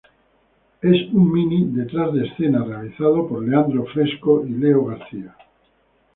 [0.81, 5.35] Es un mini "detrás de escena" realizado por Leandro Fresco y Leo García.